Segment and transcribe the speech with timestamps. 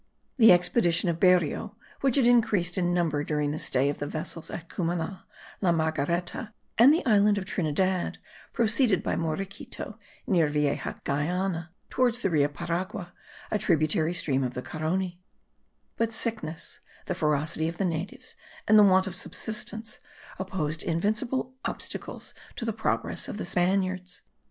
[0.37, 4.49] The expedition of Berrio which had increased in number during the stay of the vessels
[4.49, 5.25] at Cumana,
[5.61, 8.17] La Margareta, and the island of Trinidad,
[8.51, 13.13] proceeded by Morequito (near Vieja Guayana) towards the Rio Paragua,
[13.51, 15.19] a tributary stream of the Carony;
[15.97, 18.33] but sickness, the ferocity of the natives,
[18.67, 19.99] and the want of subsistence,
[20.39, 24.23] opposed invincible obstacles to the progress of the Spaniards.